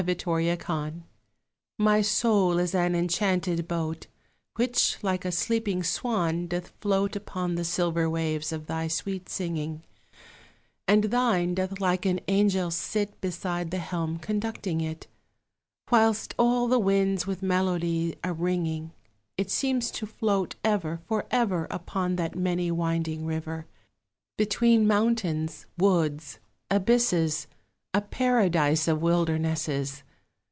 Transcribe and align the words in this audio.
VARIOUS 0.01 0.15
TO 0.17 0.33
A 0.35 0.57
SINGER 0.57 0.93
My 1.77 2.01
soul 2.01 2.57
is 2.57 2.73
an 2.73 2.95
enchanted 2.95 3.67
boat, 3.67 4.07
Which, 4.55 4.97
like 5.03 5.25
a 5.25 5.31
sleeping 5.31 5.83
swan, 5.83 6.47
doth 6.47 6.69
float 6.81 7.15
Upon 7.15 7.53
the 7.53 7.63
silver 7.63 8.09
waves 8.09 8.51
of 8.51 8.65
thy 8.65 8.87
sweet 8.87 9.29
singing; 9.29 9.83
And 10.87 11.03
thine 11.03 11.53
doth 11.53 11.79
like 11.79 12.07
an 12.07 12.19
angel 12.27 12.71
sit 12.71 13.21
Beside 13.21 13.69
the 13.69 13.77
helm 13.77 14.17
conducting 14.17 14.81
it, 14.81 15.05
Whilst 15.91 16.33
all 16.39 16.67
the 16.67 16.79
winds 16.79 17.27
with 17.27 17.43
melody 17.43 18.15
are 18.23 18.33
ringing. 18.33 18.93
It 19.37 19.51
seems 19.51 19.91
to 19.91 20.07
float 20.07 20.55
ever, 20.63 20.99
for 21.05 21.27
ever, 21.29 21.67
Upon 21.69 22.15
that 22.15 22.33
many 22.35 22.71
winding 22.71 23.23
river, 23.27 23.67
Between 24.35 24.87
mountains, 24.87 25.67
woods, 25.77 26.39
abysses, 26.71 27.45
A 27.93 27.99
paradise 27.99 28.87
of 28.87 29.01
wildernesses! 29.01 30.03